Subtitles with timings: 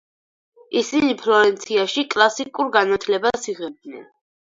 [0.79, 4.09] ისინი ფლორენციაში კლასიკურ განათლებას იღებდნენ.